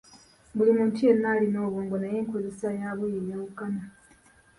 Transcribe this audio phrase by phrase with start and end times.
[0.55, 3.83] Buli muntu yenna alina obwongo naye enkozesa yabwo yeyawukana.